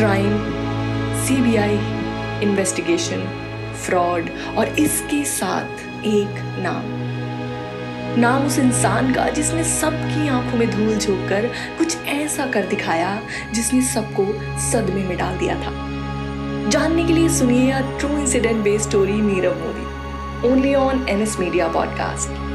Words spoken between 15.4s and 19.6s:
था। जानने के लिए सुनिए true incident based story Nirav